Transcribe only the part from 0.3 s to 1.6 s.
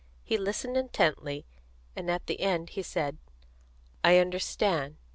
listened intently,